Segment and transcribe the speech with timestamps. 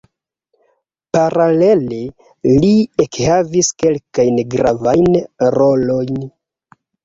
[1.17, 1.99] Paralele,
[2.65, 2.73] li
[3.05, 5.23] ekhavis kelkajn gravajn
[5.61, 6.23] rolojn.